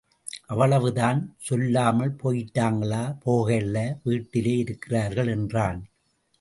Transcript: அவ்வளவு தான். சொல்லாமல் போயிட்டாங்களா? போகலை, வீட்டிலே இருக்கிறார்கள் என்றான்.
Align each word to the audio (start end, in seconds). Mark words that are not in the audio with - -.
அவ்வளவு 0.45 0.93
தான். 0.93 1.19
சொல்லாமல் 1.37 2.15
போயிட்டாங்களா? 2.23 3.03
போகலை, 3.25 3.85
வீட்டிலே 4.03 4.57
இருக்கிறார்கள் 4.57 5.27
என்றான். 5.27 5.81